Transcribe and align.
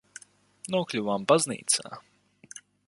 Nokļuvām 0.75 1.29
baznīcā. 1.33 2.01